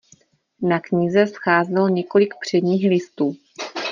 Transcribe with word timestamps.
Na 0.61 0.77
knize 0.79 1.27
scházelo 1.27 1.89
několik 1.89 2.33
předních 2.41 2.89
listů. 2.89 3.35